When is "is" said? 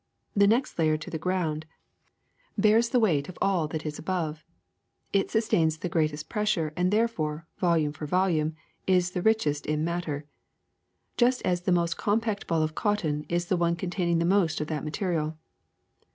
5.21-5.29, 8.87-9.11, 13.29-13.45